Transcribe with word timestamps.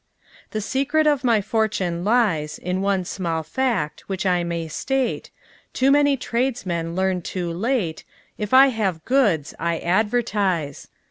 The 0.49 0.61
secret 0.61 1.05
of 1.05 1.23
my 1.23 1.41
fortune 1.41 2.03
lies 2.03 2.57
In 2.57 2.81
one 2.81 3.05
small 3.05 3.43
fact, 3.43 4.09
which 4.09 4.25
I 4.25 4.43
may 4.43 4.67
state, 4.67 5.29
Too 5.73 5.91
many 5.91 6.17
tradesmen 6.17 6.95
learn 6.95 7.21
too 7.21 7.53
late, 7.53 8.03
If 8.35 8.51
I 8.51 8.69
have 8.69 9.05
goods, 9.05 9.53
I 9.59 9.77
advertise. 9.77 10.87